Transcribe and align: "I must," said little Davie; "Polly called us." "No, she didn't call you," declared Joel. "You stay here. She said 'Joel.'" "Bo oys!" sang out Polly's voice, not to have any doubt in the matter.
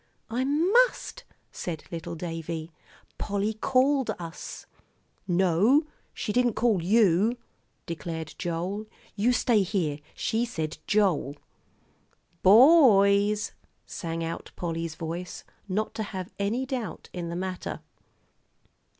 "I 0.31 0.43
must," 0.45 1.25
said 1.51 1.83
little 1.91 2.15
Davie; 2.15 2.71
"Polly 3.19 3.53
called 3.53 4.09
us." 4.17 4.65
"No, 5.27 5.83
she 6.11 6.33
didn't 6.33 6.55
call 6.55 6.81
you," 6.81 7.37
declared 7.85 8.33
Joel. 8.39 8.87
"You 9.15 9.31
stay 9.31 9.61
here. 9.61 9.99
She 10.15 10.43
said 10.43 10.79
'Joel.'" 10.87 11.37
"Bo 12.41 12.93
oys!" 13.03 13.51
sang 13.85 14.23
out 14.23 14.49
Polly's 14.55 14.95
voice, 14.95 15.43
not 15.69 15.93
to 15.93 16.01
have 16.09 16.33
any 16.39 16.65
doubt 16.65 17.11
in 17.13 17.29
the 17.29 17.35
matter. 17.35 17.81